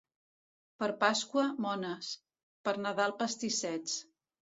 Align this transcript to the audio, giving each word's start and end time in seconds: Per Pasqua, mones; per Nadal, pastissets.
Per 0.83 0.89
Pasqua, 1.03 1.45
mones; 1.67 2.11
per 2.67 2.77
Nadal, 2.89 3.17
pastissets. 3.25 4.05